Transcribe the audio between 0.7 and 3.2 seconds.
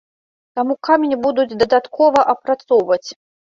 камень будуць дадаткова апрацоўваць.